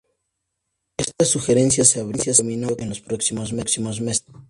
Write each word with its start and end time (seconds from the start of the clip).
Esta 0.97 1.25
sugerencia 1.25 1.85
se 1.85 1.99
abrió 1.99 2.23
camino 2.35 2.69
en 2.79 2.89
los 2.89 3.01
próximos 3.01 3.51
meses. 3.53 4.23